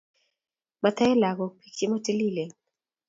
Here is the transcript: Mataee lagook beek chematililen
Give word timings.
Mataee 0.81 1.15
lagook 1.21 1.53
beek 1.59 1.73
chematililen 1.77 2.49